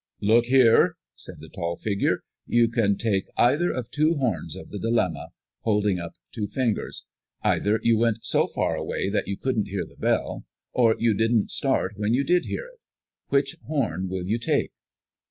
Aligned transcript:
"Look 0.19 0.45
here," 0.45 0.95
said 1.15 1.35
the 1.41 1.47
tall 1.49 1.75
figure, 1.75 2.23
"you 2.47 2.67
can 2.69 2.97
take 2.97 3.27
either 3.37 3.69
of 3.71 3.83
the 3.85 3.89
two 3.91 4.15
horns 4.15 4.55
of 4.55 4.69
the 4.71 4.79
dilemma," 4.79 5.27
holding 5.61 5.99
up 5.99 6.13
two 6.31 6.47
fingers. 6.47 7.05
"Either 7.43 7.79
you 7.83 7.99
went 7.99 8.25
so 8.25 8.47
far 8.47 8.75
away 8.75 9.09
that 9.11 9.27
you 9.27 9.37
couldn't 9.37 9.67
hear 9.67 9.85
the 9.85 9.95
bell, 9.95 10.43
or 10.73 10.95
you 10.97 11.13
didn't 11.13 11.51
start 11.51 11.93
when 11.97 12.15
you 12.15 12.23
did 12.23 12.45
hear 12.45 12.65
it. 12.65 12.79
Which 13.27 13.53
horn 13.67 14.09
will 14.09 14.25
you 14.25 14.39
take?" 14.39 14.71